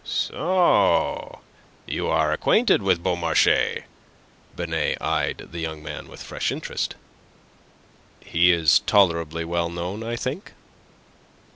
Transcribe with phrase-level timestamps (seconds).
[0.03, 1.41] "So
[1.85, 3.83] you are acquainted with Beaumarchais!"
[4.55, 6.95] Binet eyed the young man with fresh interest.
[8.19, 10.53] "He is tolerably well known, I think."